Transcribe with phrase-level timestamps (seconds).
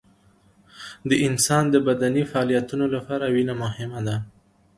[1.09, 4.15] د انسان د بدني فعالیتونو لپاره وینه مهمه ده